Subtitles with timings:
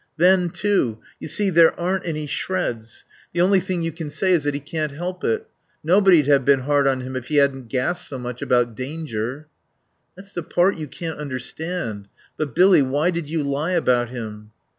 [0.17, 0.97] Then, too...
[1.19, 3.05] You see there aren't any shreds.
[3.33, 5.45] The only thing you can say is he can't help it.
[5.83, 9.45] Nobody'd have been hard on him if he hadn't gassed so much about danger."
[10.15, 12.07] "That's the part you can't understand....
[12.35, 14.49] But, Billy, why did you lie about him?"